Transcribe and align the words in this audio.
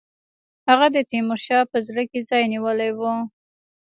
هغه 0.69 0.87
د 0.95 0.97
تیمورشاه 1.09 1.69
په 1.71 1.77
زړه 1.87 2.03
کې 2.09 2.19
ځای 2.29 2.43
نیولی 2.53 2.91
وو. 2.97 3.13